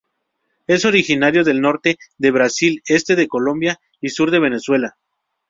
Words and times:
Es 0.65 0.83
originario 0.85 1.43
del 1.43 1.61
norte 1.61 1.99
de 2.17 2.31
Brasil, 2.31 2.81
este 2.87 3.15
de 3.15 3.27
Colombia 3.27 3.79
y 3.99 4.09
sur 4.09 4.31
de 4.31 4.39
Venezuela. 4.39 4.97